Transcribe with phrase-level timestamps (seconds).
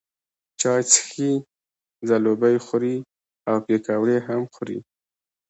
[0.59, 1.31] چای څښي،
[2.07, 2.95] ځلوبۍ خوري
[3.49, 4.79] او پیکوړې هم خوري.